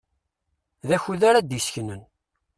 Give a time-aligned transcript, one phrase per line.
[0.87, 2.01] D akud ara d-iseknen.